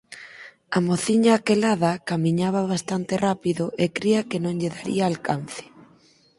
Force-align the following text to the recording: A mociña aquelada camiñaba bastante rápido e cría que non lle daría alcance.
A 0.77 0.79
mociña 0.89 1.31
aquelada 1.35 1.91
camiñaba 2.09 2.61
bastante 2.73 3.13
rápido 3.27 3.63
e 3.83 3.85
cría 3.95 4.21
que 4.29 4.41
non 4.43 4.53
lle 4.59 4.73
daría 4.75 5.03
alcance. 5.07 5.63